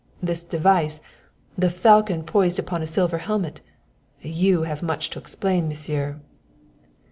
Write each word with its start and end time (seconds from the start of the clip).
"This 0.19 0.43
device 0.43 0.99
the 1.55 1.69
falcon 1.69 2.23
poised 2.23 2.57
upon 2.57 2.81
a 2.81 2.87
silver 2.87 3.19
helmet! 3.19 3.61
You 4.23 4.63
have 4.63 4.81
much 4.81 5.11
to 5.11 5.19
explain, 5.19 5.67
Monsieur." 5.67 6.19